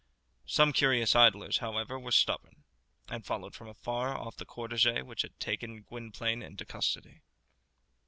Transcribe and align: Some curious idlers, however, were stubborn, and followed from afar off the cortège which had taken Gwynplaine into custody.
Some 0.47 0.73
curious 0.73 1.15
idlers, 1.15 1.59
however, 1.59 1.99
were 1.99 2.11
stubborn, 2.11 2.63
and 3.07 3.23
followed 3.23 3.53
from 3.53 3.69
afar 3.69 4.17
off 4.17 4.35
the 4.35 4.47
cortège 4.47 5.05
which 5.05 5.21
had 5.21 5.39
taken 5.39 5.83
Gwynplaine 5.83 6.41
into 6.41 6.65
custody. 6.65 7.21